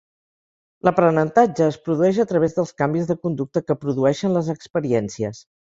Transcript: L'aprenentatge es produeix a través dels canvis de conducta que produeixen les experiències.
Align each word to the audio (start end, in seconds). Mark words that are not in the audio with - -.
L'aprenentatge 0.87 1.67
es 1.67 1.77
produeix 1.89 2.23
a 2.23 2.27
través 2.33 2.57
dels 2.59 2.75
canvis 2.85 3.13
de 3.13 3.21
conducta 3.27 3.67
que 3.69 3.81
produeixen 3.87 4.39
les 4.41 4.55
experiències. 4.59 5.49